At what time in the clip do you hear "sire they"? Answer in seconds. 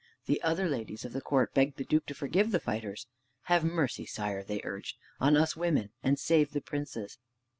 4.07-4.59